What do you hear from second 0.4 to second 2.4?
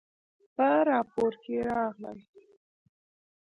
په راپور کې راغلي